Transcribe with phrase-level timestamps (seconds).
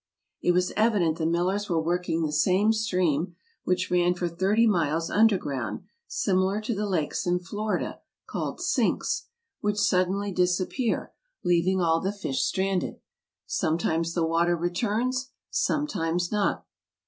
[0.41, 5.11] It was evident the millers were working the same stream, which ran for thirty miles
[5.11, 9.27] underground, similar to the lakes in Florida, called sinks,
[9.63, 11.13] 62 AMERICA 63 which suddenly disappear,
[11.45, 12.99] leaving all the fish stranded.
[13.45, 16.65] Sometimes the water returns, sometimes not.